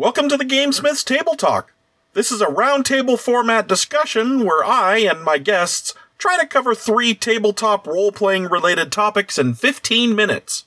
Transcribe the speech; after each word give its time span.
Welcome 0.00 0.28
to 0.28 0.36
the 0.36 0.44
Gamesmiths 0.44 1.04
Table 1.04 1.34
Talk. 1.34 1.72
This 2.12 2.30
is 2.30 2.40
a 2.40 2.46
roundtable 2.46 3.18
format 3.18 3.66
discussion 3.66 4.44
where 4.44 4.64
I 4.64 4.98
and 4.98 5.24
my 5.24 5.38
guests 5.38 5.92
try 6.18 6.38
to 6.38 6.46
cover 6.46 6.72
three 6.72 7.14
tabletop 7.14 7.84
role 7.84 8.12
playing 8.12 8.44
related 8.44 8.92
topics 8.92 9.38
in 9.38 9.54
15 9.54 10.14
minutes. 10.14 10.66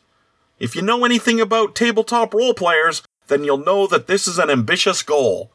If 0.60 0.76
you 0.76 0.82
know 0.82 1.06
anything 1.06 1.40
about 1.40 1.76
tabletop 1.76 2.34
role 2.34 2.54
players, 2.54 3.04
then 3.30 3.46
you'll 3.46 3.56
know 3.64 3.88
that 3.88 4.08
this 4.08 4.28
is 4.28 4.38
an 4.38 4.50
ambitious 4.50 5.02
goal. 5.02 5.50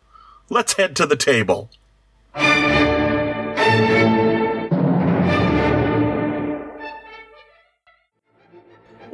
Let's 0.49 0.73
head 0.79 0.97
to 0.97 1.05
the 1.05 1.15
table. 1.15 1.69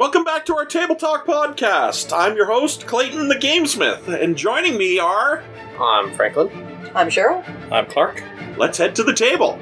Welcome 0.03 0.25
back 0.25 0.45
to 0.47 0.57
our 0.57 0.67
Table 0.67 0.97
Talk 0.97 1.27
podcast. 1.27 2.13
I'm 2.13 2.35
your 2.35 2.47
host, 2.47 2.89
Clayton 2.89 3.29
the 3.29 3.37
Gamesmith, 3.37 4.09
and 4.09 4.37
joining 4.37 4.77
me 4.77 4.99
are. 4.99 5.45
I'm 5.79 6.13
Franklin. 6.15 6.51
I'm 6.93 7.07
Cheryl. 7.07 7.45
I'm 7.71 7.87
Clark. 7.87 8.21
Let's 8.57 8.79
head 8.79 8.97
to 8.97 9.05
the 9.05 9.15
table. 9.15 9.61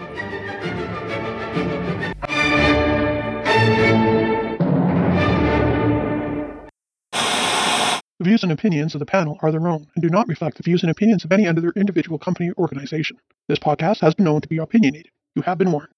The 8.18 8.24
views 8.24 8.43
and 8.43 8.51
opinions 8.51 8.95
of 8.95 8.98
the 9.01 9.04
panel 9.04 9.38
are 9.43 9.52
their 9.52 9.68
own 9.68 9.88
and 9.95 10.02
do 10.02 10.09
not 10.09 10.27
reflect 10.27 10.57
the 10.57 10.62
views 10.62 10.82
and 10.82 10.91
opinions 10.91 11.23
of 11.23 11.32
any 11.32 11.46
other 11.46 11.70
individual 11.77 12.18
company 12.18 12.48
or 12.48 12.54
organization. 12.62 13.18
This 13.46 13.59
podcast 13.59 14.01
has 14.01 14.15
been 14.15 14.24
known 14.24 14.41
to 14.41 14.48
be 14.48 14.57
opinionated. 14.57 15.12
You 15.34 15.43
have 15.43 15.59
been 15.59 15.70
warned. 15.70 15.91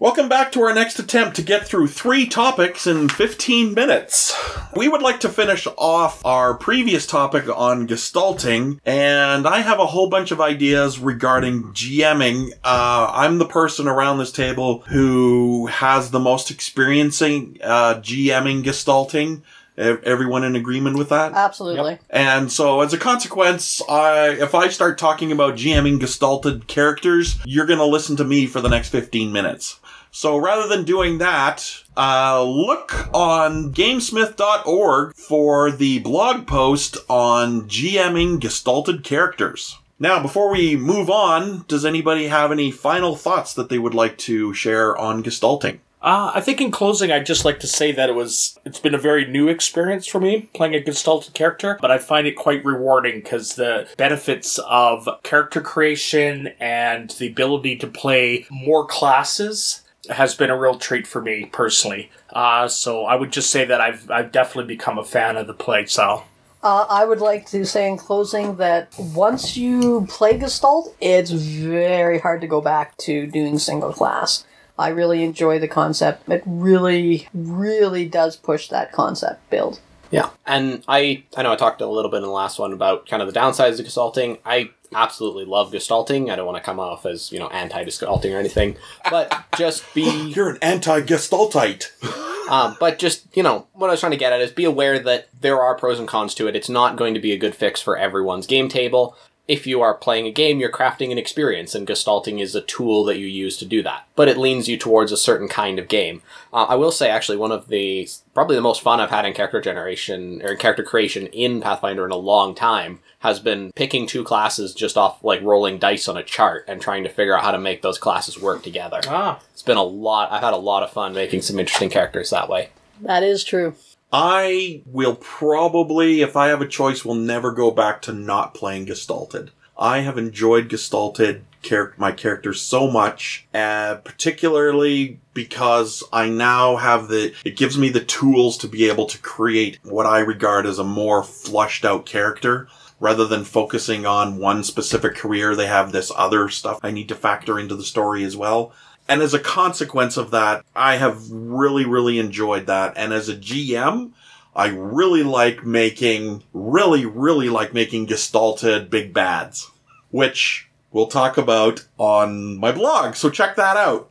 Welcome 0.00 0.28
back 0.28 0.52
to 0.52 0.62
our 0.62 0.72
next 0.72 1.00
attempt 1.00 1.34
to 1.34 1.42
get 1.42 1.66
through 1.66 1.88
three 1.88 2.28
topics 2.28 2.86
in 2.86 3.08
15 3.08 3.74
minutes. 3.74 4.32
We 4.76 4.86
would 4.86 5.02
like 5.02 5.18
to 5.20 5.28
finish 5.28 5.66
off 5.76 6.24
our 6.24 6.54
previous 6.54 7.04
topic 7.04 7.48
on 7.48 7.88
gestalting, 7.88 8.78
and 8.86 9.44
I 9.44 9.58
have 9.58 9.80
a 9.80 9.86
whole 9.86 10.08
bunch 10.08 10.30
of 10.30 10.40
ideas 10.40 11.00
regarding 11.00 11.72
GMing. 11.72 12.52
Uh, 12.62 13.10
I'm 13.12 13.38
the 13.38 13.44
person 13.44 13.88
around 13.88 14.18
this 14.18 14.30
table 14.30 14.82
who 14.82 15.66
has 15.66 16.12
the 16.12 16.20
most 16.20 16.52
experiencing 16.52 17.58
uh, 17.60 17.94
GMing 17.94 18.62
gestalting. 18.62 19.42
Ev- 19.78 20.02
Everyone 20.04 20.44
in 20.44 20.56
agreement 20.56 20.98
with 20.98 21.08
that? 21.10 21.32
Absolutely. 21.32 21.98
And 22.10 22.50
so, 22.50 22.80
as 22.80 22.92
a 22.92 22.98
consequence, 22.98 23.80
I 23.88 24.30
if 24.30 24.54
I 24.54 24.68
start 24.68 24.98
talking 24.98 25.32
about 25.32 25.54
GMing 25.56 26.00
gestalted 26.00 26.66
characters, 26.66 27.38
you're 27.44 27.66
going 27.66 27.78
to 27.78 27.84
listen 27.86 28.16
to 28.16 28.24
me 28.24 28.46
for 28.46 28.60
the 28.60 28.68
next 28.68 28.90
15 28.90 29.32
minutes. 29.32 29.80
So, 30.10 30.36
rather 30.36 30.66
than 30.66 30.84
doing 30.84 31.18
that, 31.18 31.82
uh, 31.96 32.42
look 32.42 33.08
on 33.14 33.72
Gamesmith.org 33.72 35.14
for 35.14 35.70
the 35.70 35.98
blog 36.00 36.46
post 36.46 36.96
on 37.08 37.62
GMing 37.68 38.38
gestalted 38.40 39.04
characters. 39.04 39.78
Now, 40.00 40.22
before 40.22 40.50
we 40.50 40.76
move 40.76 41.10
on, 41.10 41.64
does 41.66 41.84
anybody 41.84 42.28
have 42.28 42.52
any 42.52 42.70
final 42.70 43.16
thoughts 43.16 43.52
that 43.54 43.68
they 43.68 43.78
would 43.78 43.94
like 43.94 44.16
to 44.18 44.54
share 44.54 44.96
on 44.96 45.22
gestalting? 45.24 45.80
Uh, 46.00 46.30
I 46.34 46.40
think 46.40 46.60
in 46.60 46.70
closing, 46.70 47.10
I'd 47.10 47.26
just 47.26 47.44
like 47.44 47.58
to 47.60 47.66
say 47.66 47.90
that 47.92 48.08
it 48.08 48.14
was 48.14 48.58
it's 48.64 48.78
been 48.78 48.94
a 48.94 48.98
very 48.98 49.26
new 49.26 49.48
experience 49.48 50.06
for 50.06 50.20
me 50.20 50.48
playing 50.54 50.74
a 50.74 50.80
gestalted 50.80 51.34
character, 51.34 51.76
but 51.80 51.90
I 51.90 51.98
find 51.98 52.26
it 52.26 52.36
quite 52.36 52.64
rewarding 52.64 53.20
because 53.20 53.56
the 53.56 53.88
benefits 53.96 54.58
of 54.68 55.08
character 55.24 55.60
creation 55.60 56.48
and 56.60 57.10
the 57.10 57.26
ability 57.26 57.76
to 57.76 57.88
play 57.88 58.46
more 58.48 58.86
classes 58.86 59.82
has 60.08 60.34
been 60.36 60.50
a 60.50 60.58
real 60.58 60.78
treat 60.78 61.06
for 61.06 61.20
me 61.20 61.46
personally. 61.52 62.10
Uh, 62.32 62.68
so 62.68 63.04
I 63.04 63.16
would 63.16 63.32
just 63.32 63.50
say 63.50 63.64
that 63.64 63.80
I've 63.80 64.08
I've 64.08 64.30
definitely 64.30 64.72
become 64.72 64.98
a 64.98 65.04
fan 65.04 65.36
of 65.36 65.48
the 65.48 65.54
play 65.54 65.86
style. 65.86 66.26
Uh, 66.62 66.86
I 66.88 67.04
would 67.04 67.20
like 67.20 67.46
to 67.50 67.64
say 67.64 67.88
in 67.88 67.96
closing 67.96 68.56
that 68.56 68.92
once 68.98 69.56
you 69.56 70.06
play 70.08 70.36
Gestalt, 70.36 70.94
it's 71.00 71.30
very 71.30 72.18
hard 72.18 72.40
to 72.40 72.48
go 72.48 72.60
back 72.60 72.96
to 72.98 73.28
doing 73.28 73.58
single 73.58 73.92
class. 73.92 74.44
I 74.78 74.88
really 74.88 75.24
enjoy 75.24 75.58
the 75.58 75.68
concept. 75.68 76.28
It 76.28 76.42
really, 76.46 77.28
really 77.34 78.06
does 78.06 78.36
push 78.36 78.68
that 78.68 78.92
concept 78.92 79.48
build. 79.50 79.80
Yeah, 80.10 80.30
and 80.46 80.82
I 80.88 81.24
I 81.36 81.42
know 81.42 81.52
I 81.52 81.56
talked 81.56 81.80
a 81.80 81.86
little 81.86 82.10
bit 82.10 82.18
in 82.18 82.22
the 82.22 82.30
last 82.30 82.58
one 82.58 82.72
about 82.72 83.06
kind 83.06 83.20
of 83.22 83.32
the 83.32 83.38
downsides 83.38 83.78
of 83.78 83.86
gestalting. 83.86 84.38
I 84.44 84.70
absolutely 84.94 85.44
love 85.44 85.70
gestalting. 85.70 86.30
I 86.30 86.36
don't 86.36 86.46
want 86.46 86.56
to 86.56 86.64
come 86.64 86.80
off 86.80 87.04
as 87.04 87.30
you 87.30 87.38
know 87.38 87.48
anti-gestalting 87.48 88.34
or 88.34 88.38
anything, 88.38 88.76
but 89.10 89.44
just 89.56 89.84
be 89.94 90.32
You're 90.34 90.50
an 90.50 90.58
anti-gestaltite. 90.62 91.88
Um, 92.48 92.76
but 92.80 92.98
just, 92.98 93.26
you 93.36 93.42
know, 93.42 93.66
what 93.74 93.88
I 93.88 93.90
was 93.92 94.00
trying 94.00 94.12
to 94.12 94.16
get 94.16 94.32
at 94.32 94.40
is 94.40 94.50
be 94.50 94.64
aware 94.64 94.98
that 94.98 95.28
there 95.38 95.60
are 95.60 95.76
pros 95.76 95.98
and 95.98 96.08
cons 96.08 96.34
to 96.36 96.48
it. 96.48 96.56
It's 96.56 96.70
not 96.70 96.96
going 96.96 97.12
to 97.12 97.20
be 97.20 97.32
a 97.32 97.36
good 97.36 97.54
fix 97.54 97.80
for 97.80 97.96
everyone's 97.96 98.46
game 98.46 98.70
table. 98.70 99.14
If 99.48 99.66
you 99.66 99.80
are 99.80 99.94
playing 99.94 100.26
a 100.26 100.30
game, 100.30 100.60
you're 100.60 100.70
crafting 100.70 101.10
an 101.10 101.16
experience, 101.16 101.74
and 101.74 101.88
gestalting 101.88 102.38
is 102.38 102.54
a 102.54 102.60
tool 102.60 103.02
that 103.04 103.16
you 103.18 103.26
use 103.26 103.56
to 103.56 103.64
do 103.64 103.82
that. 103.82 104.06
But 104.14 104.28
it 104.28 104.36
leans 104.36 104.68
you 104.68 104.76
towards 104.76 105.10
a 105.10 105.16
certain 105.16 105.48
kind 105.48 105.78
of 105.78 105.88
game. 105.88 106.20
Uh, 106.52 106.64
I 106.64 106.74
will 106.74 106.92
say, 106.92 107.08
actually, 107.08 107.38
one 107.38 107.50
of 107.50 107.68
the 107.68 108.06
probably 108.34 108.56
the 108.56 108.62
most 108.62 108.82
fun 108.82 109.00
I've 109.00 109.08
had 109.08 109.24
in 109.24 109.32
character 109.32 109.60
generation 109.62 110.42
or 110.42 110.50
in 110.52 110.58
character 110.58 110.82
creation 110.82 111.28
in 111.28 111.62
Pathfinder 111.62 112.04
in 112.04 112.10
a 112.12 112.16
long 112.16 112.54
time 112.54 113.00
has 113.20 113.40
been 113.40 113.72
picking 113.74 114.06
two 114.06 114.22
classes 114.22 114.74
just 114.74 114.96
off 114.98 115.24
like 115.24 115.40
rolling 115.42 115.78
dice 115.78 116.08
on 116.08 116.16
a 116.18 116.22
chart 116.22 116.64
and 116.68 116.80
trying 116.80 117.02
to 117.04 117.08
figure 117.08 117.36
out 117.36 117.42
how 117.42 117.50
to 117.50 117.58
make 117.58 117.80
those 117.82 117.98
classes 117.98 118.38
work 118.38 118.62
together. 118.62 119.00
Ah, 119.08 119.40
It's 119.54 119.62
been 119.62 119.76
a 119.78 119.82
lot. 119.82 120.30
I've 120.30 120.42
had 120.42 120.52
a 120.52 120.58
lot 120.58 120.82
of 120.82 120.90
fun 120.92 121.14
making 121.14 121.40
some 121.40 121.58
interesting 121.58 121.90
characters 121.90 122.30
that 122.30 122.48
way. 122.50 122.68
That 123.00 123.22
is 123.22 123.42
true. 123.44 123.74
I 124.12 124.82
will 124.86 125.16
probably, 125.16 126.22
if 126.22 126.36
I 126.36 126.48
have 126.48 126.62
a 126.62 126.68
choice, 126.68 127.04
will 127.04 127.14
never 127.14 127.52
go 127.52 127.70
back 127.70 128.00
to 128.02 128.12
not 128.12 128.54
playing 128.54 128.86
Gestalted. 128.86 129.50
I 129.78 130.00
have 130.00 130.16
enjoyed 130.16 130.68
Gestalted 130.70 131.42
char- 131.62 131.94
my 131.98 132.12
characters 132.12 132.60
so 132.60 132.90
much, 132.90 133.46
uh, 133.52 133.96
particularly 133.96 135.20
because 135.34 136.02
I 136.12 136.28
now 136.28 136.76
have 136.76 137.08
the, 137.08 137.34
it 137.44 137.56
gives 137.56 137.76
me 137.76 137.90
the 137.90 138.04
tools 138.04 138.56
to 138.58 138.68
be 138.68 138.88
able 138.88 139.06
to 139.06 139.18
create 139.18 139.78
what 139.84 140.06
I 140.06 140.20
regard 140.20 140.66
as 140.66 140.78
a 140.78 140.84
more 140.84 141.22
flushed 141.22 141.84
out 141.84 142.06
character. 142.06 142.68
Rather 143.00 143.26
than 143.26 143.44
focusing 143.44 144.06
on 144.06 144.38
one 144.38 144.64
specific 144.64 145.14
career, 145.14 145.54
they 145.54 145.68
have 145.68 145.92
this 145.92 146.10
other 146.16 146.48
stuff 146.48 146.80
I 146.82 146.90
need 146.90 147.08
to 147.10 147.14
factor 147.14 147.56
into 147.56 147.76
the 147.76 147.84
story 147.84 148.24
as 148.24 148.36
well. 148.36 148.72
And 149.08 149.22
as 149.22 149.32
a 149.32 149.38
consequence 149.38 150.16
of 150.18 150.30
that, 150.32 150.64
I 150.76 150.96
have 150.96 151.30
really, 151.30 151.86
really 151.86 152.18
enjoyed 152.18 152.66
that. 152.66 152.92
And 152.96 153.12
as 153.12 153.28
a 153.30 153.36
GM, 153.36 154.12
I 154.54 154.66
really 154.66 155.22
like 155.22 155.64
making, 155.64 156.42
really, 156.52 157.06
really 157.06 157.48
like 157.48 157.72
making 157.72 158.08
gestalted 158.08 158.90
big 158.90 159.14
bads, 159.14 159.70
which 160.10 160.68
we'll 160.92 161.06
talk 161.06 161.38
about 161.38 161.86
on 161.96 162.58
my 162.58 162.72
blog. 162.72 163.14
So 163.14 163.30
check 163.30 163.56
that 163.56 163.78
out. 163.78 164.10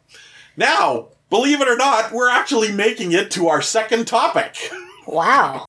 Now, 0.56 1.09
believe 1.30 1.62
it 1.62 1.68
or 1.68 1.78
not, 1.78 2.12
we're 2.12 2.31
actually 2.31 2.72
making 2.72 3.12
it 3.12 3.30
to 3.31 3.50
our 3.50 3.62
second 3.62 4.07
topic. 4.07 4.72
Wow. 5.06 5.66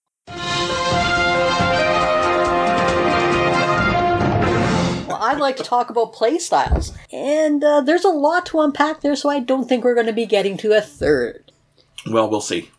I'd 5.38 5.42
like 5.42 5.56
to 5.56 5.62
talk 5.62 5.90
about 5.90 6.12
play 6.12 6.38
styles. 6.38 6.92
And 7.12 7.62
uh, 7.62 7.80
there's 7.80 8.04
a 8.04 8.10
lot 8.10 8.46
to 8.46 8.60
unpack 8.60 9.00
there, 9.00 9.16
so 9.16 9.28
I 9.28 9.40
don't 9.40 9.68
think 9.68 9.84
we're 9.84 9.94
going 9.94 10.06
to 10.06 10.12
be 10.12 10.26
getting 10.26 10.56
to 10.58 10.76
a 10.76 10.80
third. 10.80 11.52
Well, 12.10 12.28
we'll 12.28 12.40
see. 12.40 12.70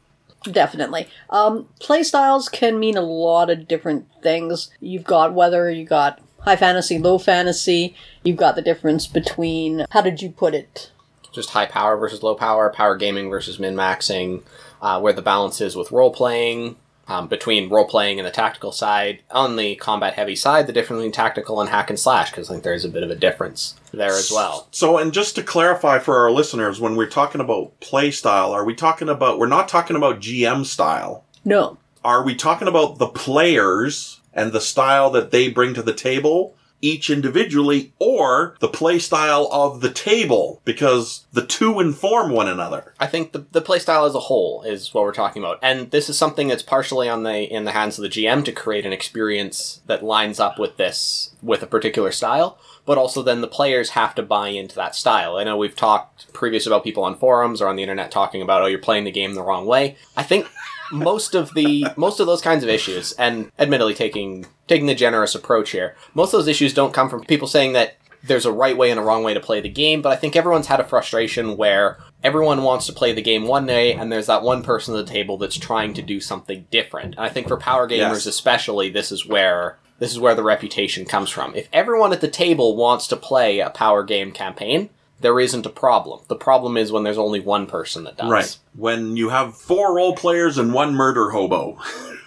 Definitely. 0.44 1.08
Um, 1.30 1.68
play 1.80 2.04
styles 2.04 2.50
can 2.50 2.80
mean 2.80 2.98
a 2.98 3.02
lot 3.02 3.50
of 3.50 3.68
different 3.68 4.08
things. 4.22 4.70
You've 4.80 5.04
got 5.04 5.34
whether 5.34 5.70
you 5.70 5.86
got 5.86 6.20
high 6.40 6.56
fantasy, 6.56 6.98
low 6.98 7.18
fantasy. 7.18 7.96
You've 8.24 8.38
got 8.38 8.56
the 8.56 8.62
difference 8.62 9.08
between 9.08 9.86
how 9.92 10.02
did 10.02 10.22
you 10.22 10.30
put 10.30 10.54
it? 10.54 10.92
just 11.32 11.52
high 11.52 11.66
power 11.66 11.98
versus 11.98 12.24
low 12.24 12.36
power, 12.36 12.70
power 12.70 12.96
gaming 12.96 13.30
versus 13.30 13.60
min 13.60 13.76
maxing, 13.76 14.44
uh, 14.82 15.00
where 15.00 15.14
the 15.14 15.22
balance 15.22 15.62
is 15.62 15.76
with 15.76 15.92
role 15.92 16.12
playing, 16.12 16.76
um, 17.10 17.28
between 17.28 17.70
role 17.70 17.88
playing 17.88 18.20
and 18.20 18.26
the 18.26 18.32
tactical 18.32 18.72
side. 18.72 19.20
On 19.32 19.56
the 19.56 19.76
combat 19.76 20.14
heavy 20.14 20.36
side, 20.36 20.68
the 20.68 20.74
difference 20.74 21.00
between 21.00 21.12
tactical 21.12 21.60
and 21.60 21.70
hack 21.70 21.90
and 21.90 22.00
slash, 22.00 22.30
because 22.32 22.50
I 22.50 22.54
think 22.54 22.64
there's 22.64 22.86
a 22.86 22.90
bit 22.90 23.04
of 23.04 23.10
a 23.10 23.16
difference 23.16 23.76
there 23.92 24.12
as 24.14 24.32
well. 24.32 24.68
So, 24.72 24.98
and 24.98 25.12
just 25.12 25.36
to 25.36 25.44
clarify 25.44 26.00
for 26.00 26.18
our 26.20 26.32
listeners, 26.32 26.80
when 26.80 26.96
we're 26.96 27.10
talking 27.10 27.42
about 27.42 27.78
play 27.80 28.12
style, 28.12 28.52
are 28.52 28.64
we 28.64 28.76
talking 28.76 29.10
about, 29.10 29.40
we're 29.40 29.48
not 29.48 29.68
talking 29.68 29.96
about 29.96 30.20
GM 30.20 30.66
style. 30.66 31.26
No. 31.44 31.78
Are 32.04 32.24
we 32.24 32.36
talking 32.36 32.68
about 32.68 32.98
the 32.98 33.08
players 33.08 34.22
and 34.34 34.52
the 34.52 34.62
style 34.62 35.10
that 35.10 35.32
they 35.32 35.50
bring 35.50 35.74
to 35.74 35.82
the 35.82 35.94
table? 35.94 36.56
Each 36.82 37.10
individually, 37.10 37.94
or 38.00 38.56
the 38.60 38.68
play 38.68 39.00
style 39.00 39.50
of 39.52 39.82
the 39.82 39.92
table, 39.92 40.62
because 40.66 41.26
the 41.34 41.46
two 41.46 41.80
inform 41.80 42.32
one 42.32 42.48
another. 42.48 42.94
I 43.00 43.08
think 43.08 43.32
the, 43.32 43.46
the 43.52 43.62
playstyle 43.62 44.08
as 44.08 44.16
a 44.16 44.20
whole 44.20 44.64
is 44.64 44.94
what 44.94 45.04
we're 45.04 45.12
talking 45.12 45.44
about. 45.44 45.60
And 45.62 45.92
this 45.92 46.10
is 46.10 46.18
something 46.18 46.48
that's 46.48 46.64
partially 46.64 47.10
on 47.10 47.24
the 47.24 47.44
in 47.44 47.66
the 47.66 47.72
hands 47.72 47.98
of 47.98 48.04
the 48.04 48.10
GM 48.10 48.46
to 48.46 48.52
create 48.52 48.86
an 48.86 48.94
experience 48.94 49.82
that 49.88 50.04
lines 50.04 50.40
up 50.40 50.58
with 50.58 50.78
this 50.78 51.36
with 51.42 51.64
a 51.64 51.68
particular 51.68 52.12
style, 52.12 52.58
but 52.86 52.98
also 52.98 53.22
then 53.22 53.42
the 53.42 53.48
players 53.48 53.92
have 53.92 54.16
to 54.16 54.24
buy 54.24 54.50
into 54.50 54.76
that 54.76 54.96
style. 54.96 55.38
I 55.38 55.44
know 55.44 55.58
we've 55.58 55.76
talked 55.76 56.32
previous 56.34 56.66
about 56.66 56.84
people 56.84 57.04
on 57.04 57.16
forums 57.16 57.62
or 57.62 57.68
on 57.68 57.76
the 57.76 57.84
internet 57.84 58.12
talking 58.12 58.42
about 58.42 58.62
oh 58.62 58.68
you're 58.68 58.80
playing 58.80 59.04
the 59.04 59.12
game 59.12 59.34
the 59.34 59.44
wrong 59.44 59.66
way. 59.66 59.98
I 60.16 60.24
think 60.24 60.48
most 60.92 61.36
of 61.36 61.54
the 61.54 61.86
most 61.96 62.20
of 62.20 62.28
those 62.28 62.42
kinds 62.42 62.64
of 62.64 62.70
issues 62.70 63.12
and 63.14 63.52
admittedly 63.60 63.94
taking 63.94 64.46
taking 64.70 64.88
the 64.88 64.96
generous 64.96 65.36
approach 65.36 65.72
here. 65.72 65.96
Most 66.14 66.34
of 66.34 66.40
those 66.40 66.48
issues 66.48 66.74
don't 66.74 66.94
come 66.94 67.10
from 67.10 67.26
people 67.26 67.48
saying 67.48 67.74
that 67.74 67.98
there's 68.24 68.46
a 68.46 68.52
right 68.52 68.78
way 68.78 68.92
and 68.92 69.00
a 69.00 69.04
wrong 69.04 69.24
way 69.24 69.34
to 69.34 69.40
play 69.40 69.60
the 69.62 69.70
game, 69.70 70.02
but 70.02 70.12
I 70.12 70.16
think 70.16 70.36
everyone's 70.36 70.68
had 70.68 70.80
a 70.80 70.84
frustration 70.84 71.58
where 71.58 71.98
everyone 72.24 72.64
wants 72.64 72.86
to 72.86 72.94
play 72.94 73.14
the 73.14 73.22
game 73.22 73.48
one 73.48 73.66
way, 73.66 73.94
and 73.94 74.12
there's 74.12 74.28
that 74.28 74.44
one 74.44 74.62
person 74.62 74.94
at 74.96 75.06
the 75.06 75.12
table 75.12 75.38
that's 75.38 75.58
trying 75.58 75.94
to 75.96 76.02
do 76.02 76.20
something 76.20 76.68
different. 76.70 77.16
And 77.16 77.26
I 77.26 77.30
think 77.30 77.48
for 77.48 77.58
power 77.58 77.88
gamers 77.88 77.98
Yes. 77.98 78.26
especially, 78.26 78.90
this 78.90 79.12
is 79.12 79.26
where 79.26 79.78
this 80.00 80.12
is 80.12 80.20
where 80.20 80.36
the 80.36 80.44
reputation 80.44 81.04
comes 81.06 81.30
from. 81.30 81.54
If 81.56 81.68
everyone 81.74 82.14
at 82.14 82.22
the 82.22 82.30
table 82.30 82.76
wants 82.78 83.08
to 83.08 83.18
play 83.18 83.60
a 83.60 83.70
power 83.70 84.04
game 84.04 84.32
campaign, 84.32 84.90
there 85.22 85.40
isn't 85.42 85.66
a 85.66 85.70
problem. 85.70 86.22
The 86.30 86.36
problem 86.38 86.78
is 86.78 86.92
when 86.92 87.04
there's 87.04 87.18
only 87.18 87.42
one 87.42 87.66
person 87.68 88.06
that 88.06 88.16
does. 88.18 88.30
Right. 88.30 88.58
When 88.76 89.18
you 89.18 89.28
have 89.30 89.58
four 89.58 89.94
role 89.96 90.16
players 90.16 90.58
and 90.58 90.74
one 90.74 90.94
murder 90.94 91.32
hobo. 91.32 91.78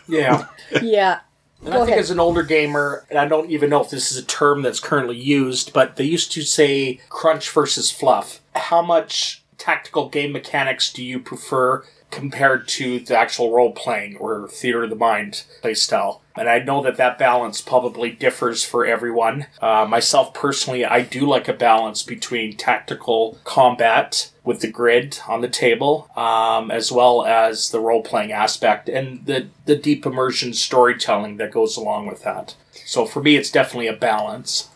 Yeah. 0.09 0.47
Yeah. 0.83 1.21
And 1.65 1.73
Go 1.73 1.75
I 1.75 1.79
think 1.85 1.89
ahead. 1.91 2.01
as 2.01 2.11
an 2.11 2.19
older 2.19 2.43
gamer, 2.43 3.07
and 3.09 3.19
I 3.19 3.27
don't 3.27 3.51
even 3.51 3.71
know 3.71 3.83
if 3.83 3.91
this 3.91 4.11
is 4.11 4.19
a 4.19 4.25
term 4.25 4.63
that's 4.63 4.81
currently 4.81 5.17
used, 5.17 5.73
but 5.73 5.97
they 5.97 6.05
used 6.05 6.33
to 6.33 6.43
say 6.43 7.01
crunch 7.09 7.49
versus 7.51 7.91
fluff. 7.91 8.41
How 8.55 8.83
much 8.83 9.42
tactical 9.63 10.09
game 10.09 10.33
mechanics 10.33 10.93
do 10.93 11.05
you 11.05 11.21
prefer 11.21 11.85
compared 12.11 12.67
to 12.67 12.99
the 12.99 13.17
actual 13.17 13.53
role 13.53 13.73
playing 13.73 14.17
or 14.17 14.49
theater 14.49 14.83
of 14.83 14.91
the 14.91 14.97
mind 14.97 15.45
play 15.61 15.73
style? 15.73 16.21
And 16.35 16.49
I 16.49 16.59
know 16.59 16.83
that 16.83 16.97
that 16.97 17.19
balance 17.19 17.61
probably 17.61 18.11
differs 18.11 18.65
for 18.65 18.85
everyone. 18.85 19.47
Uh, 19.61 19.87
myself 19.89 20.35
personally, 20.35 20.85
I 20.85 21.03
do 21.03 21.27
like 21.27 21.47
a 21.47 21.53
balance 21.53 22.03
between 22.03 22.57
tactical 22.57 23.39
combat 23.45 24.33
with 24.43 24.61
the 24.61 24.71
grid 24.71 25.21
on 25.29 25.43
the 25.43 25.49
table, 25.49 26.11
um, 26.17 26.73
as 26.73 26.91
well 26.91 27.25
as 27.25 27.71
the 27.71 27.81
role 27.81 28.03
playing 28.03 28.33
aspect 28.33 28.89
and 28.89 29.25
the, 29.27 29.47
the 29.67 29.77
deep 29.77 30.05
immersion 30.05 30.53
storytelling 30.55 31.37
that 31.37 31.53
goes 31.53 31.77
along 31.77 32.07
with 32.07 32.25
that. 32.25 32.57
So 32.85 33.07
for 33.07 33.23
me, 33.23 33.37
it's 33.37 33.51
definitely 33.51 33.87
a 33.87 33.93
balance. 33.97 34.71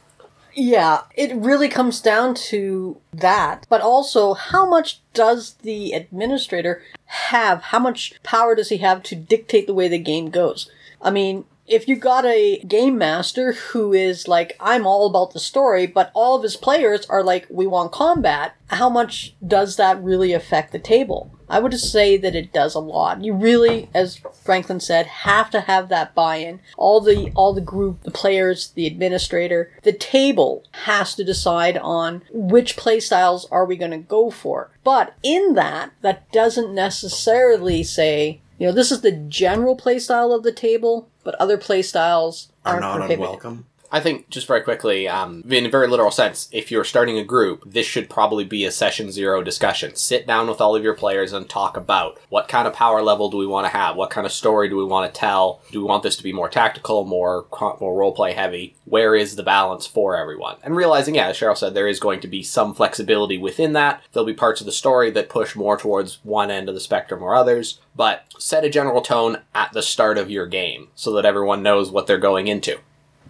Yeah, 0.59 1.03
it 1.15 1.37
really 1.37 1.69
comes 1.69 2.01
down 2.01 2.35
to 2.49 2.99
that, 3.13 3.67
but 3.69 3.83
also 3.83 4.33
how 4.33 4.67
much 4.67 5.01
does 5.13 5.53
the 5.61 5.93
administrator 5.93 6.83
have? 7.05 7.61
How 7.61 7.79
much 7.79 8.15
power 8.23 8.55
does 8.55 8.71
he 8.71 8.79
have 8.79 9.03
to 9.05 9.15
dictate 9.15 9.67
the 9.67 9.75
way 9.75 9.87
the 9.87 9.99
game 9.99 10.31
goes? 10.31 10.71
I 11.03 11.11
mean, 11.11 11.45
if 11.67 11.87
you 11.87 11.97
got 11.97 12.25
a 12.25 12.59
game 12.61 12.97
master 12.97 13.53
who 13.53 13.93
is 13.93 14.29
like, 14.29 14.57
I'm 14.59 14.87
all 14.87 15.07
about 15.07 15.35
the 15.35 15.41
story, 15.41 15.87
but 15.87 16.11
all 16.15 16.37
of 16.37 16.43
his 16.43 16.57
players 16.57 17.05
are 17.07 17.23
like, 17.23 17.47
we 17.51 17.67
want 17.67 17.93
combat, 17.93 18.55
how 18.69 18.89
much 18.89 19.35
does 19.47 19.77
that 19.77 20.03
really 20.03 20.33
affect 20.33 20.73
the 20.73 20.79
table? 20.79 21.36
I 21.49 21.61
would 21.61 21.73
just 21.73 21.93
say 21.93 22.17
that 22.17 22.35
it 22.35 22.53
does 22.53 22.75
a 22.75 22.81
lot. 22.81 23.23
You 23.25 23.33
really, 23.35 23.89
as 23.95 24.21
Franklin 24.43 24.81
said, 24.81 25.07
have 25.07 25.51
to 25.51 25.61
have 25.61 25.89
that 25.89 26.15
buy-in. 26.15 26.61
All 26.77 27.01
the 27.01 27.31
all 27.35 27.53
the 27.55 27.61
group, 27.61 28.03
the 28.03 28.11
players, 28.11 28.69
the 28.73 28.87
administrator, 28.87 29.71
the 29.83 29.93
table 29.93 30.65
has 30.73 31.15
to 31.15 31.25
decide 31.25 31.77
on 31.79 32.23
which 32.33 32.77
playstyles 32.77 33.47
are 33.51 33.65
we 33.65 33.77
going 33.77 33.91
to 33.93 33.99
go 33.99 34.31
for. 34.31 34.71
But 34.85 35.15
in 35.23 35.55
that, 35.55 35.93
that 36.03 36.31
doesn't 36.33 36.75
necessarily 36.75 37.83
say, 37.83 38.41
you 38.59 38.67
know, 38.67 38.73
this 38.73 38.91
is 38.91 39.03
the 39.03 39.13
general 39.13 39.77
playstyle 39.77 40.35
of 40.35 40.43
the 40.43 40.53
table, 40.53 41.09
but 41.25 41.35
other 41.37 41.59
playstyles 41.59 42.49
Are 42.65 42.73
aren't 42.75 42.81
not 42.83 42.97
prohibited. 42.99 43.25
unwelcome. 43.25 43.67
I 43.91 44.01
think 44.01 44.29
just 44.29 44.47
very 44.47 44.63
quickly, 44.63 45.09
um, 45.09 45.43
in 45.49 45.67
a 45.67 45.71
very 45.71 45.89
literal 45.89 46.11
sense, 46.11 46.49
if 46.53 46.71
you're 46.71 46.85
starting 46.85 47.19
a 47.19 47.25
group, 47.25 47.63
this 47.67 47.87
should 47.87 48.11
probably 48.11 48.45
be 48.45 48.65
a 48.65 48.71
session 48.71 49.11
zero 49.11 49.43
discussion. 49.43 49.95
Sit 49.95 50.27
down 50.27 50.49
with 50.49 50.61
all 50.61 50.75
of 50.75 50.83
your 50.83 50.95
players 50.95 51.33
and 51.33 51.49
talk 51.49 51.77
about 51.77 52.19
what 52.29 52.49
kind 52.49 52.67
of 52.67 52.75
power 52.75 53.03
level 53.03 53.31
do 53.31 53.37
we 53.37 53.47
want 53.47 53.67
to 53.67 53.77
have, 53.77 53.97
what 53.97 54.11
kind 54.11 54.27
of 54.27 54.33
story 54.33 54.69
do 54.69 54.77
we 54.77 54.85
want 54.85 55.13
to 55.13 55.19
tell, 55.19 55.61
do 55.71 55.81
we 55.81 55.87
want 55.87 56.03
this 56.03 56.17
to 56.17 56.23
be 56.23 56.33
more 56.33 56.49
tactical, 56.49 57.05
more 57.05 57.47
more 57.81 57.97
role 57.97 58.13
play 58.13 58.33
heavy. 58.33 58.75
Where 58.85 59.15
is 59.15 59.37
the 59.37 59.43
balance 59.43 59.87
for 59.87 60.17
everyone? 60.17 60.57
And 60.63 60.77
realizing, 60.77 61.15
yeah, 61.15 61.29
as 61.29 61.37
Cheryl 61.37 61.57
said, 61.57 61.75
there 61.75 61.89
is 61.89 62.01
going 62.01 62.21
to 62.21 62.29
be 62.29 62.43
some 62.43 62.75
flexibility 62.75 63.39
within 63.39 63.73
that. 63.73 64.03
There'll 64.13 64.27
be 64.27 64.35
parts 64.35 64.61
of 64.61 64.67
the 64.67 64.73
story 64.73 65.11
that 65.13 65.29
push 65.29 65.57
more 65.57 65.77
towards 65.77 66.19
one 66.23 66.51
end 66.51 66.69
of 66.69 66.75
the 66.75 66.81
spectrum 66.81 67.23
or 67.23 67.35
others, 67.35 67.81
but 67.95 68.25
set 68.39 68.65
a 68.65 68.71
general 68.71 69.01
tone 69.01 69.39
at 69.55 69.73
the 69.73 69.83
start 69.83 70.19
of 70.19 70.31
your 70.31 70.47
game 70.47 70.89
so 70.95 71.13
that 71.13 71.25
everyone 71.25 71.63
knows 71.63 71.91
what 71.91 72.07
they're 72.07 72.19
going 72.19 72.47
into. 72.49 72.79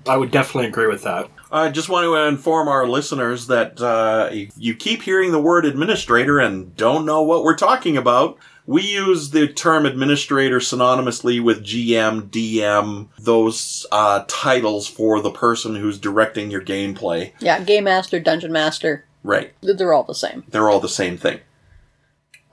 I 0.09 0.17
would 0.17 0.31
definitely 0.31 0.69
agree 0.69 0.87
with 0.87 1.03
that. 1.03 1.29
I 1.51 1.69
just 1.71 1.89
want 1.89 2.05
to 2.05 2.15
inform 2.17 2.69
our 2.69 2.87
listeners 2.87 3.47
that 3.47 3.81
uh, 3.81 4.31
you 4.57 4.75
keep 4.75 5.03
hearing 5.03 5.33
the 5.33 5.41
word 5.41 5.65
administrator 5.65 6.39
and 6.39 6.77
don't 6.77 7.05
know 7.07 7.23
what 7.23 7.45
we're 7.45 7.57
talking 7.57 7.97
about, 7.97 8.37
we 8.67 8.83
use 8.83 9.31
the 9.31 9.47
term 9.47 9.87
administrator 9.87 10.59
synonymously 10.59 11.43
with 11.43 11.65
GM, 11.65 12.29
DM, 12.31 13.09
those 13.19 13.87
uh, 13.93 14.25
titles 14.27 14.89
for 14.89 15.21
the 15.21 15.31
person 15.31 15.77
who's 15.77 15.99
directing 15.99 16.51
your 16.51 16.63
gameplay. 16.63 17.33
Yeah, 17.41 17.61
game 17.63 17.85
master, 17.85 18.19
dungeon 18.19 18.53
master, 18.53 19.05
Right. 19.23 19.53
they're 19.61 19.95
all 19.95 20.03
the 20.05 20.15
same. 20.15 20.45
They're 20.49 20.69
all 20.69 20.81
the 20.81 20.89
same 20.89 21.17
thing. 21.17 21.41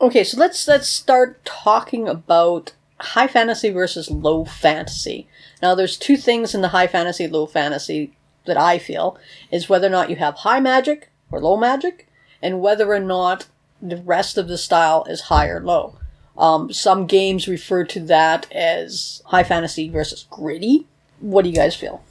Okay, 0.02 0.24
so 0.24 0.38
let's 0.38 0.68
let's 0.68 0.88
start 0.90 1.44
talking 1.46 2.08
about 2.08 2.74
high 3.04 3.28
fantasy 3.28 3.70
versus 3.70 4.10
low 4.10 4.46
fantasy. 4.46 5.28
Now, 5.62 5.76
there's 5.76 5.98
two 5.98 6.18
things 6.18 6.56
in 6.56 6.62
the 6.62 6.70
high 6.70 6.88
fantasy, 6.88 7.28
low 7.28 7.46
fantasy 7.46 8.14
that 8.46 8.58
I 8.58 8.78
feel 8.78 9.18
is 9.52 9.70
whether 9.70 9.88
or 9.88 9.92
not 9.92 10.10
you 10.10 10.18
have 10.18 10.36
high 10.36 10.60
magic 10.60 11.10
or 11.32 11.40
low 11.40 11.58
magic, 11.58 12.08
and 12.42 12.62
whether 12.62 12.92
or 12.92 13.00
not 13.00 13.48
the 13.82 13.98
rest 13.98 14.38
of 14.38 14.48
the 14.48 14.58
style 14.58 15.06
is 15.06 15.22
high 15.22 15.48
or 15.48 15.62
low. 15.62 15.98
Um, 16.38 16.72
some 16.74 17.06
games 17.06 17.48
refer 17.48 17.84
to 17.86 18.00
that 18.02 18.52
as 18.52 19.22
high 19.26 19.44
fantasy 19.44 19.90
versus 19.90 20.26
gritty. 20.30 20.88
What 21.20 21.44
do 21.44 21.50
you 21.50 21.56
guys 21.56 21.76
feel? 21.76 22.04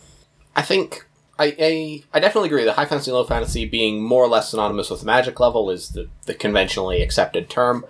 I 0.55 0.63
think 0.63 1.07
I, 1.39 1.57
I 1.59 2.03
I 2.15 2.21
definitely 2.21 2.49
agree 2.49 2.65
that 2.65 2.75
high 2.75 2.87
fantasy 2.87 3.11
and 3.11 3.19
low 3.19 3.25
fantasy 3.25 3.65
being 3.67 4.03
more 4.03 4.23
or 4.23 4.29
less 4.29 4.51
synonymous 4.51 4.91
with 4.91 5.01
the 5.01 5.07
magic 5.07 5.41
level 5.41 5.71
is 5.71 5.91
the, 5.91 6.09
the 6.27 6.35
conventionally 6.35 7.03
accepted 7.03 7.51
term. 7.51 7.85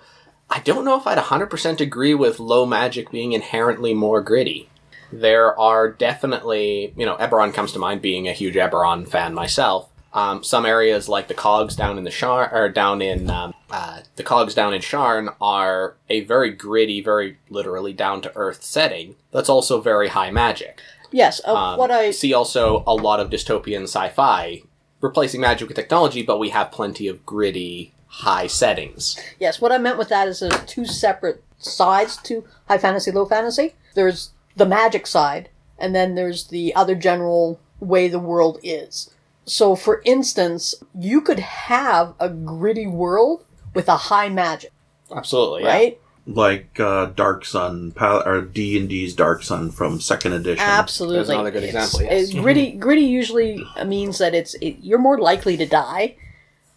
I 0.53 0.59
don't 0.59 0.85
know 0.85 0.99
if 0.99 1.07
I'd 1.07 1.17
100% 1.17 1.81
agree 1.81 2.13
with 2.13 2.39
low 2.39 2.67
magic 2.67 3.09
being 3.09 3.33
inherently 3.33 3.95
more 3.95 4.21
gritty. 4.21 4.69
There 5.11 5.59
are 5.59 5.89
definitely, 5.91 6.93
you 6.95 7.07
know, 7.07 7.15
Eberron 7.17 7.51
comes 7.51 7.71
to 7.71 7.79
mind 7.79 8.03
being 8.03 8.27
a 8.27 8.33
huge 8.33 8.53
Eberron 8.53 9.07
fan 9.07 9.33
myself. 9.33 9.89
Um, 10.13 10.43
some 10.43 10.63
areas 10.67 11.09
like 11.09 11.27
the 11.27 11.33
cogs 11.33 11.75
down 11.75 11.97
in 11.97 12.03
the 12.03 12.11
Sharn, 12.11 12.53
or 12.53 12.69
down 12.69 13.01
in 13.01 13.31
um, 13.31 13.55
uh, 13.71 14.01
the 14.15 14.21
cogs 14.21 14.53
down 14.53 14.75
in 14.75 14.81
Sharn 14.81 15.35
are 15.41 15.95
a 16.07 16.21
very 16.21 16.51
gritty, 16.51 17.01
very 17.01 17.39
literally 17.49 17.93
down 17.93 18.21
to 18.21 18.31
earth 18.35 18.63
setting. 18.63 19.15
That's 19.31 19.49
also 19.49 19.81
very 19.81 20.09
high 20.09 20.29
magic. 20.29 20.81
Yes, 21.11 21.41
uh, 21.47 21.55
Um, 21.55 21.79
what 21.79 21.89
I 21.89 22.11
see 22.11 22.31
also 22.31 22.83
a 22.85 22.93
lot 22.93 23.19
of 23.19 23.31
dystopian 23.31 23.83
sci-fi 23.83 24.61
replacing 25.01 25.41
magic 25.41 25.67
with 25.67 25.75
technology, 25.75 26.21
but 26.21 26.37
we 26.37 26.49
have 26.49 26.71
plenty 26.71 27.07
of 27.07 27.25
gritty, 27.25 27.92
high 28.17 28.47
settings. 28.47 29.17
Yes, 29.39 29.59
what 29.59 29.71
I 29.71 29.77
meant 29.79 29.97
with 29.97 30.09
that 30.09 30.27
is 30.27 30.39
there's 30.39 30.63
two 30.65 30.85
separate 30.85 31.43
sides 31.57 32.17
to 32.17 32.43
high 32.67 32.77
fantasy, 32.77 33.11
low 33.11 33.25
fantasy. 33.25 33.73
There's 33.95 34.31
the 34.55 34.65
magic 34.67 35.07
side, 35.07 35.49
and 35.79 35.95
then 35.95 36.15
there's 36.15 36.45
the 36.47 36.75
other 36.75 36.93
general 36.95 37.59
way 37.79 38.07
the 38.07 38.19
world 38.19 38.59
is. 38.63 39.09
So, 39.45 39.75
for 39.75 40.01
instance, 40.05 40.75
you 40.97 41.21
could 41.21 41.39
have 41.39 42.13
a 42.19 42.29
gritty 42.29 42.87
world 42.87 43.45
with 43.73 43.89
a 43.89 43.97
high 43.97 44.29
magic, 44.29 44.71
Absolutely, 45.13 45.63
yeah. 45.63 45.73
right? 45.73 45.99
Like 46.25 46.79
uh, 46.79 47.07
Dark 47.07 47.43
Sun, 47.43 47.91
Pal- 47.91 48.25
or 48.25 48.39
D 48.41 48.77
and 48.79 48.87
D's 48.87 49.13
Dark 49.13 49.43
Sun 49.43 49.71
from 49.71 49.99
Second 49.99 50.33
Edition. 50.33 50.63
Absolutely. 50.63 51.17
There's 51.17 51.29
another 51.29 51.51
good 51.51 51.63
It's- 51.63 51.83
example, 51.85 52.09
yes. 52.15 52.29
it- 52.29 52.41
gritty, 52.41 52.71
gritty 52.73 53.01
usually 53.01 53.65
means 53.85 54.19
that 54.19 54.33
it's 54.33 54.53
it, 54.55 54.77
you're 54.81 54.99
more 54.99 55.17
likely 55.19 55.57
to 55.57 55.65
die. 55.65 56.15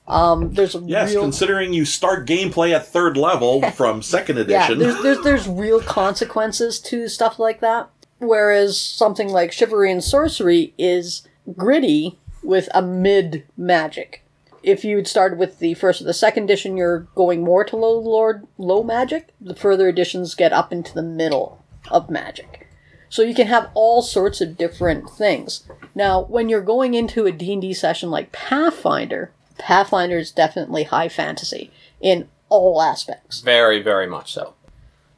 Um, 0.08 0.52
there's 0.52 0.74
a 0.74 0.80
Yes, 0.80 1.10
real 1.12 1.22
considering 1.22 1.72
you 1.72 1.84
start 1.84 2.26
gameplay 2.26 2.72
at 2.72 2.86
third 2.86 3.16
level 3.16 3.62
from 3.72 4.02
Second 4.02 4.36
Yeah, 4.36 4.42
Edition. 4.42 4.78
there's, 4.78 5.02
there's 5.02 5.20
there's 5.24 5.48
real 5.48 5.80
consequences 5.80 6.78
to 6.80 7.08
stuff 7.08 7.38
like 7.38 7.60
that. 7.60 7.90
Whereas 8.18 8.80
something 8.80 9.28
like 9.28 9.52
chivalry 9.52 9.90
and 9.92 10.02
sorcery 10.02 10.72
is 10.78 11.26
gritty 11.56 12.18
with 12.42 12.68
a 12.72 12.80
mid 12.82 13.44
magic. 13.56 14.22
If 14.62 14.84
you 14.84 14.96
had 14.96 15.06
started 15.06 15.38
with 15.38 15.58
the 15.58 15.74
first 15.74 16.00
or 16.00 16.04
the 16.04 16.14
second 16.14 16.44
edition, 16.44 16.76
you're 16.76 17.00
going 17.14 17.42
more 17.44 17.62
to 17.64 17.76
low 17.76 17.98
lord 17.98 18.46
low 18.58 18.82
magic. 18.82 19.28
The 19.40 19.54
further 19.54 19.88
editions 19.88 20.34
get 20.34 20.52
up 20.52 20.72
into 20.72 20.94
the 20.94 21.02
middle 21.02 21.62
of 21.90 22.08
magic. 22.10 22.66
So 23.08 23.22
you 23.22 23.34
can 23.34 23.46
have 23.46 23.70
all 23.74 24.02
sorts 24.02 24.40
of 24.40 24.56
different 24.56 25.08
things. 25.10 25.68
Now, 25.94 26.22
when 26.24 26.48
you're 26.48 26.60
going 26.62 26.94
into 26.94 27.26
a 27.26 27.32
D&D 27.32 27.72
session 27.74 28.10
like 28.10 28.32
Pathfinder, 28.32 29.30
Pathfinder 29.58 30.18
is 30.18 30.30
definitely 30.30 30.84
high 30.84 31.08
fantasy 31.08 31.70
in 32.00 32.28
all 32.48 32.80
aspects. 32.82 33.40
Very, 33.40 33.82
very 33.82 34.06
much 34.06 34.32
so. 34.32 34.54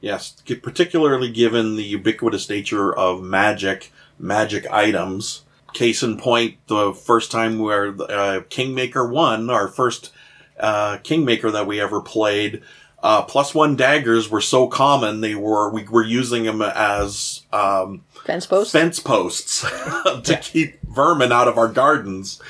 Yes, 0.01 0.41
particularly 0.63 1.31
given 1.31 1.77
the 1.77 1.83
ubiquitous 1.83 2.49
nature 2.49 2.95
of 2.97 3.23
magic, 3.23 3.93
magic 4.19 4.71
items. 4.71 5.43
Case 5.75 6.03
in 6.03 6.19
point, 6.19 6.57
the 6.69 6.95
first 6.95 7.31
time 7.31 7.59
where 7.59 7.95
uh, 8.03 8.41
Kingmaker 8.49 9.07
won, 9.07 9.51
our 9.51 9.69
first 9.69 10.13
uh, 10.59 10.99
Kingmaker 10.99 11.51
that 11.51 11.67
we 11.67 11.81
ever 11.81 12.01
played, 12.01 12.63
uh, 13.03 13.23
plus 13.23 13.55
one 13.55 13.77
daggers 13.77 14.31
were 14.31 14.41
so 14.41 14.67
common 14.67 15.21
they 15.21 15.35
were 15.35 15.71
we 15.71 15.85
were 15.85 16.03
using 16.03 16.45
them 16.45 16.63
as 16.63 17.43
um, 17.53 18.05
Fence 18.25 18.47
post. 18.47 18.73
fence 18.73 18.99
posts 18.99 19.61
to 20.25 20.39
keep 20.43 20.81
vermin 20.83 21.31
out 21.31 21.47
of 21.49 21.59
our 21.59 21.69
gardens. 21.69 22.41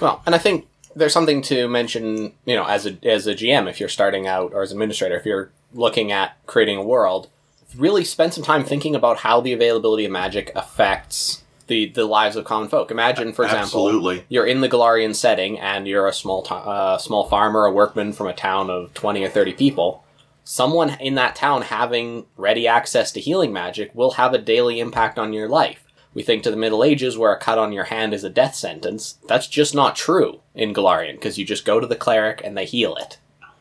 Well, 0.00 0.22
and 0.24 0.34
I 0.34 0.38
think 0.38 0.66
there's 0.94 1.12
something 1.12 1.42
to 1.42 1.68
mention, 1.68 2.32
you 2.44 2.56
know, 2.56 2.64
as 2.66 2.86
a 2.86 2.96
as 3.04 3.26
a 3.26 3.34
GM, 3.34 3.68
if 3.68 3.80
you're 3.80 3.88
starting 3.88 4.26
out 4.26 4.52
or 4.52 4.62
as 4.62 4.72
an 4.72 4.76
administrator, 4.76 5.16
if 5.16 5.24
you're 5.26 5.50
looking 5.72 6.10
at 6.12 6.36
creating 6.46 6.76
a 6.76 6.82
world, 6.82 7.28
really 7.76 8.04
spend 8.04 8.34
some 8.34 8.44
time 8.44 8.64
thinking 8.64 8.94
about 8.94 9.18
how 9.18 9.40
the 9.40 9.52
availability 9.52 10.04
of 10.04 10.12
magic 10.12 10.50
affects 10.54 11.42
the 11.68 11.86
the 11.86 12.04
lives 12.04 12.36
of 12.36 12.44
common 12.44 12.68
folk. 12.68 12.90
Imagine, 12.90 13.32
for 13.32 13.44
example, 13.44 13.86
Absolutely. 13.86 14.24
you're 14.28 14.46
in 14.46 14.60
the 14.60 14.68
Golarion 14.68 15.14
setting 15.14 15.58
and 15.58 15.86
you're 15.86 16.08
a 16.08 16.12
small 16.12 16.42
to- 16.42 16.54
uh, 16.54 16.98
small 16.98 17.28
farmer, 17.28 17.64
a 17.64 17.72
workman 17.72 18.12
from 18.12 18.26
a 18.26 18.32
town 18.34 18.68
of 18.68 18.92
twenty 18.94 19.24
or 19.24 19.28
thirty 19.28 19.52
people. 19.52 20.04
Someone 20.42 20.96
in 20.98 21.14
that 21.14 21.36
town 21.36 21.62
having 21.62 22.26
ready 22.36 22.66
access 22.66 23.12
to 23.12 23.20
healing 23.20 23.52
magic 23.52 23.94
will 23.94 24.12
have 24.12 24.34
a 24.34 24.38
daily 24.38 24.80
impact 24.80 25.18
on 25.18 25.32
your 25.32 25.48
life. 25.48 25.84
We 26.14 26.22
think 26.22 26.42
to 26.42 26.50
the 26.50 26.56
Middle 26.56 26.82
Ages 26.82 27.16
where 27.16 27.32
a 27.32 27.38
cut 27.38 27.58
on 27.58 27.72
your 27.72 27.84
hand 27.84 28.12
is 28.14 28.24
a 28.24 28.30
death 28.30 28.54
sentence. 28.54 29.18
That's 29.28 29.46
just 29.46 29.74
not 29.74 29.94
true 29.96 30.40
in 30.54 30.74
Golarion 30.74 31.12
because 31.12 31.38
you 31.38 31.44
just 31.44 31.64
go 31.64 31.78
to 31.78 31.86
the 31.86 31.96
cleric 31.96 32.40
and 32.44 32.56
they 32.56 32.64
heal 32.64 32.96
it. 32.96 33.18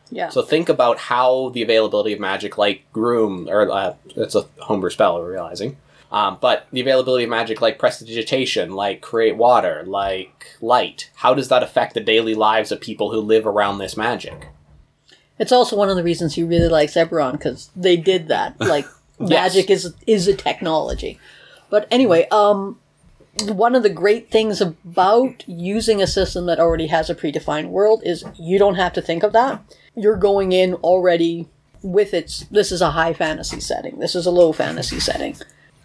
yeah. 0.09 0.29
So 0.29 0.41
think 0.41 0.67
about 0.69 0.97
how 0.97 1.49
the 1.49 1.61
availability 1.61 2.13
of 2.13 2.19
magic 2.19 2.57
like 2.57 2.83
Groom, 2.91 3.47
or 3.47 3.69
uh, 3.71 3.93
it's 4.15 4.35
a 4.35 4.47
homebrew 4.59 4.89
spell, 4.89 5.19
we're 5.19 5.31
realizing. 5.31 5.77
Um, 6.11 6.39
but 6.41 6.65
the 6.71 6.81
availability 6.81 7.25
of 7.25 7.29
magic 7.29 7.61
like 7.61 7.77
Prestidigitation, 7.77 8.71
like 8.71 9.01
Create 9.01 9.37
Water, 9.37 9.83
like 9.85 10.55
Light, 10.59 11.11
how 11.17 11.35
does 11.35 11.49
that 11.49 11.61
affect 11.61 11.93
the 11.93 11.99
daily 11.99 12.33
lives 12.33 12.71
of 12.71 12.81
people 12.81 13.11
who 13.11 13.19
live 13.21 13.45
around 13.45 13.77
this 13.77 13.95
magic? 13.95 14.47
It's 15.37 15.51
also 15.51 15.75
one 15.75 15.87
of 15.87 15.95
the 15.95 16.03
reasons 16.03 16.33
he 16.33 16.43
really 16.43 16.67
likes 16.67 16.95
Eberron 16.95 17.33
because 17.33 17.69
they 17.75 17.95
did 17.95 18.27
that. 18.29 18.55
Like 18.59 18.87
magic 19.19 19.69
is 19.69 19.93
is 20.07 20.27
a 20.27 20.33
technology. 20.33 21.19
But 21.69 21.87
anyway, 21.91 22.27
um, 22.29 22.79
one 23.47 23.75
of 23.75 23.83
the 23.83 23.89
great 23.89 24.31
things 24.31 24.61
about 24.61 25.43
using 25.47 26.01
a 26.01 26.07
system 26.07 26.45
that 26.47 26.59
already 26.59 26.87
has 26.87 27.09
a 27.09 27.15
predefined 27.15 27.69
world 27.69 28.01
is 28.05 28.23
you 28.37 28.57
don't 28.57 28.75
have 28.75 28.93
to 28.93 29.01
think 29.01 29.23
of 29.23 29.33
that. 29.33 29.61
You're 29.95 30.17
going 30.17 30.51
in 30.51 30.75
already 30.75 31.47
with 31.81 32.13
its. 32.13 32.41
This 32.51 32.71
is 32.71 32.81
a 32.81 32.91
high 32.91 33.13
fantasy 33.13 33.59
setting. 33.59 33.99
This 33.99 34.15
is 34.15 34.25
a 34.25 34.31
low 34.31 34.51
fantasy 34.51 34.99
setting. 34.99 35.37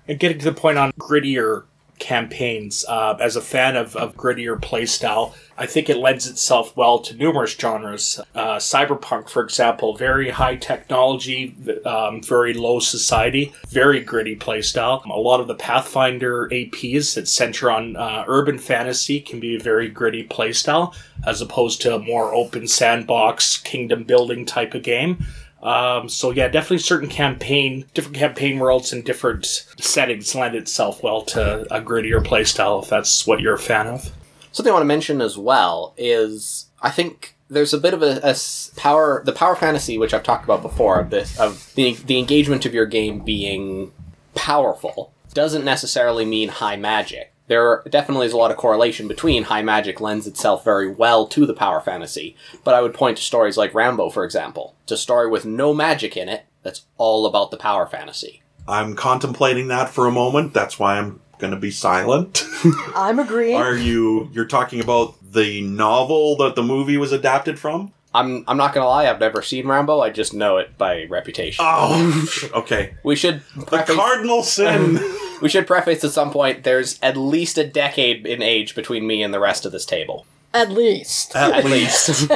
And 0.09 0.19
getting 0.19 0.39
to 0.39 0.45
the 0.45 0.53
point 0.53 0.79
on 0.79 0.93
grittier 0.93 1.65
campaigns, 1.99 2.85
uh, 2.89 3.17
as 3.21 3.37
a 3.37 3.41
fan 3.41 3.77
of, 3.77 3.97
of 3.97 4.17
grittier 4.17 4.59
playstyle, 4.61 5.35
I 5.57 5.67
think 5.67 5.89
it 5.89 5.99
lends 5.99 6.27
itself 6.27 6.77
well 6.77 6.99
to 7.01 7.15
numerous 7.15 7.53
genres. 7.53 8.21
Uh, 8.35 8.57
cyberpunk, 8.57 9.29
for 9.29 9.43
example, 9.43 9.97
very 9.97 10.31
high 10.31 10.57
technology, 10.57 11.55
um, 11.87 12.23
very 12.23 12.55
low 12.55 12.81
society, 12.81 13.53
very 13.69 14.01
gritty 14.01 14.35
playstyle. 14.35 15.05
A 15.05 15.21
lot 15.21 15.41
of 15.41 15.47
the 15.47 15.55
Pathfinder 15.55 16.49
APs 16.49 17.15
that 17.15 17.29
center 17.29 17.71
on 17.71 17.97
uh, 17.97 18.25
urban 18.27 18.59
fantasy 18.59 19.21
can 19.21 19.39
be 19.39 19.55
a 19.55 19.61
very 19.61 19.89
gritty 19.89 20.27
playstyle, 20.27 20.95
as 21.25 21.41
opposed 21.41 21.81
to 21.83 21.95
a 21.95 22.01
more 22.01 22.35
open 22.35 22.67
sandbox, 22.67 23.59
kingdom 23.59 24.03
building 24.03 24.45
type 24.45 24.75
of 24.75 24.83
game. 24.83 25.25
Um, 25.65 26.11
so 26.11 26.31
yeah, 26.31 26.49
definitely 26.49 26.79
certain 26.79 27.09
campaign, 27.09 27.87
different 27.95 28.17
campaign 28.17 28.59
worlds 28.59 28.93
and 28.93 29.03
different 29.03 29.47
settings 29.81 30.35
lend 30.35 30.55
itself 30.55 31.03
well 31.03 31.23
to 31.23 31.63
a 31.75 31.81
grittier 31.81 32.23
playstyle 32.23 32.83
if 32.83 32.91
that's 32.91 33.27
what 33.27 33.41
you're 33.41 33.55
a 33.55 33.59
fan 33.59 33.87
of. 33.87 34.13
Something 34.53 34.71
I 34.71 34.75
want 34.75 34.83
to 34.83 34.89
mention 34.89 35.21
as 35.23 35.39
well 35.39 35.95
is 35.97 36.67
I 36.83 36.91
think 36.91 37.35
there's 37.49 37.73
a 37.73 37.79
bit 37.79 37.95
of 37.95 38.03
a 38.03 38.37
power 38.77 39.23
the 39.25 39.33
power 39.33 39.57
fantasy 39.57 39.99
which 39.99 40.13
I've 40.15 40.23
talked 40.23 40.45
about 40.45 40.63
before 40.63 41.01
of 41.01 41.11
this 41.11 41.39
of 41.41 41.73
the 41.75 41.95
the 41.95 42.19
engagement 42.19 42.67
of 42.67 42.75
your 42.75 42.87
game 42.87 43.21
being 43.21 43.93
powerful 44.35 45.13
doesn't 45.33 45.65
necessarily 45.65 46.25
mean 46.25 46.49
high 46.49 46.77
magic. 46.77 47.34
There 47.47 47.83
definitely 47.91 48.27
is 48.27 48.33
a 48.33 48.39
lot 48.39 48.51
of 48.51 48.57
correlation 48.57 49.07
between 49.07 49.45
high 49.45 49.63
magic 49.63 50.01
lends 50.01 50.27
itself 50.27 50.65
very 50.65 50.89
well 50.89 51.27
to 51.29 51.45
the 51.45 51.55
power 51.55 51.81
fantasy, 51.81 52.37
but 52.65 52.75
I 52.75 52.81
would 52.81 52.95
point 52.95 53.19
to 53.19 53.23
stories 53.23 53.57
like 53.57 53.75
Rambo, 53.75 54.11
for 54.11 54.25
example. 54.25 54.75
It's 54.85 54.93
a 54.93 54.97
story 54.97 55.29
with 55.29 55.45
no 55.45 55.75
magic 55.75 56.17
in 56.17 56.29
it 56.29 56.47
that's 56.63 56.87
all 56.97 57.27
about 57.27 57.51
the 57.51 57.59
power 57.59 57.87
fantasy. 57.87 58.43
I'm 58.67 58.97
contemplating 58.97 59.69
that 59.69 59.91
for 59.91 60.07
a 60.07 60.13
moment. 60.13 60.55
That's 60.55 60.79
why 60.79 60.99
I'm 60.99 61.21
going 61.39 61.53
to 61.53 61.61
be 61.61 61.71
silent. 61.71 62.47
I'm 62.97 63.19
agreeing. 63.19 63.57
Are 63.57 63.77
you? 63.77 64.31
You're 64.33 64.47
talking 64.47 64.81
about 64.81 65.17
the 65.33 65.61
novel 65.61 66.37
that 66.39 66.55
the 66.55 66.63
movie 66.63 66.97
was 66.97 67.13
adapted 67.13 67.59
from? 67.59 67.93
I'm 68.15 68.45
I'm 68.47 68.57
not 68.57 68.73
gonna 68.73 68.87
lie, 68.87 69.11
I've 69.11 69.19
never 69.19 69.43
seen 69.43 69.67
Rambo. 69.67 70.01
I 70.01 70.11
just 70.11 70.33
know 70.33 70.59
it 70.59 70.79
by 70.79 71.07
reputation. 71.07 71.65
Oh, 71.67 72.25
okay. 72.55 72.95
We 73.03 73.17
should 73.17 73.43
The 73.57 73.83
cardinal 73.85 74.45
sin. 74.45 74.99
we 75.45 75.51
should 75.51 75.67
preface 75.67 76.03
at 76.03 76.11
some 76.11 76.31
point. 76.31 76.65
There's 76.65 76.99
at 77.03 77.19
least 77.19 77.59
a 77.59 77.67
decade 77.67 78.27
in 78.27 78.41
age 78.41 78.75
between 78.75 79.07
me 79.07 79.23
and 79.23 79.35
the 79.35 79.39
rest 79.39 79.67
of 79.67 79.73
this 79.73 79.85
table. 79.85 80.25
At 80.55 80.71
least. 80.71 81.37
At 81.37 81.53
At 81.53 81.65
least. 81.67 82.31
least. 82.31 82.33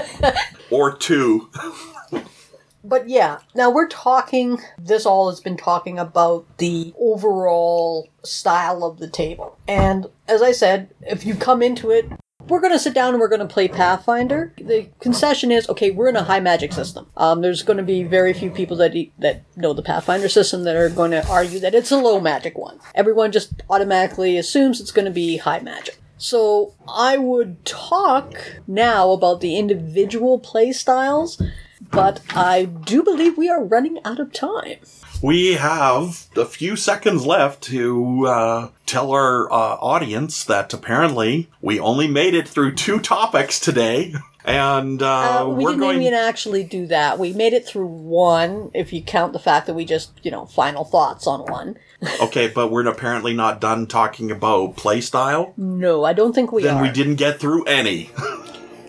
or 0.71 0.95
two. 0.95 1.49
But 2.85 3.09
yeah, 3.09 3.38
now 3.55 3.71
we're 3.71 3.88
talking, 3.88 4.59
this 4.77 5.07
all 5.07 5.31
has 5.31 5.41
been 5.41 5.57
talking 5.57 5.99
about 5.99 6.45
the 6.59 6.93
overall 6.99 8.11
style 8.25 8.85
of 8.85 8.99
the 8.99 9.09
table. 9.09 9.57
And 9.67 10.09
as 10.29 10.43
I 10.43 10.53
said, 10.53 10.91
if 11.00 11.25
you 11.25 11.35
come 11.35 11.62
into 11.62 11.91
it, 11.91 12.12
we're 12.49 12.61
going 12.61 12.73
to 12.73 12.78
sit 12.78 12.95
down 12.95 13.14
and 13.14 13.21
we're 13.21 13.28
going 13.28 13.40
to 13.40 13.47
play 13.47 13.69
Pathfinder. 13.69 14.52
The 14.57 14.88
concession 15.00 15.50
is 15.52 15.69
okay. 15.69 15.90
We're 15.90 16.09
in 16.09 16.17
a 16.17 16.23
high 16.25 16.40
magic 16.40 16.73
system. 16.73 17.07
Um, 17.17 17.40
there's 17.40 17.62
going 17.62 17.76
to 17.76 17.83
be 17.83 18.02
very 18.02 18.33
few 18.33 18.50
people 18.50 18.76
that 18.78 18.95
e- 18.95 19.12
that 19.19 19.43
know 19.57 19.73
the 19.73 19.83
Pathfinder 19.83 20.28
system 20.28 20.64
that 20.64 20.76
are 20.76 20.88
going 20.88 21.11
to 21.12 21.26
argue 21.28 21.59
that 21.61 21.75
it's 21.75 21.90
a 21.90 21.97
low 21.97 22.21
magic 22.21 22.57
one. 22.59 22.81
Everyone 22.95 23.33
just 23.33 23.62
automatically 23.71 24.37
assumes 24.37 24.81
it's 24.81 24.90
going 24.93 25.05
to 25.05 25.11
be 25.11 25.37
high 25.38 25.61
magic. 25.61 25.99
So 26.19 26.75
I 26.88 27.17
would 27.17 27.64
talk 27.64 28.35
now 28.67 29.12
about 29.12 29.40
the 29.40 29.57
individual 29.57 30.40
play 30.40 30.73
styles, 30.73 31.40
but 31.90 32.21
I 32.35 32.64
do 32.64 33.02
believe 33.02 33.37
we 33.37 33.49
are 33.49 33.62
running 33.64 33.99
out 34.04 34.21
of 34.21 34.33
time. 34.33 34.76
We 35.23 35.54
have 35.54 36.26
a 36.37 36.45
few 36.45 36.76
seconds 36.76 37.26
left 37.26 37.62
to 37.64 38.26
uh, 38.26 38.68
tell 38.87 39.11
our 39.11 39.50
uh, 39.50 39.54
audience 39.80 40.45
that 40.45 40.73
apparently 40.73 41.49
we 41.61 41.80
only 41.80 42.07
made 42.07 42.35
it 42.35 42.47
through 42.49 42.75
two 42.76 43.00
topics 43.00 43.59
today, 43.59 44.14
and 44.45 45.02
uh, 45.02 45.42
Uh, 45.42 45.49
we 45.49 45.64
we're 45.64 45.71
didn't 45.71 45.80
going. 45.80 46.02
even 46.02 46.14
actually 46.14 46.62
do 46.62 46.87
that. 46.87 47.18
We 47.18 47.33
made 47.33 47.52
it 47.52 47.66
through 47.66 47.87
one, 47.88 48.71
if 48.75 48.92
you 48.92 49.02
count 49.02 49.33
the 49.33 49.40
fact 49.40 49.66
that 49.66 49.75
we 49.75 49.85
just, 49.85 50.12
you 50.23 50.30
know, 50.30 50.47
final 50.47 50.85
thoughts 50.85 51.26
on 51.26 51.40
one. 51.50 51.76
okay, 52.23 52.47
but 52.47 52.71
we're 52.71 52.87
apparently 52.87 53.35
not 53.35 53.61
done 53.61 53.88
talking 53.88 54.30
about 54.30 54.76
playstyle. 54.76 55.52
No, 55.59 56.04
I 56.04 56.12
don't 56.12 56.33
think 56.33 56.52
we 56.52 56.62
Then 56.62 56.76
are. 56.76 56.83
we 56.83 56.90
didn't 56.90 57.16
get 57.16 57.40
through 57.40 57.64
any. 57.64 58.11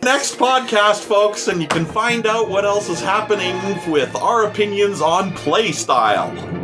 Next 0.02 0.38
podcast, 0.38 1.02
folks, 1.04 1.50
and 1.50 1.62
you 1.62 1.68
can 1.68 1.86
find 1.86 2.26
out 2.26 2.50
what 2.50 2.64
else 2.64 2.88
is 2.88 3.02
happening 3.02 3.56
with 3.92 4.16
our 4.16 4.46
opinions 4.46 5.02
on 5.02 5.34
playstyle. 5.34 6.59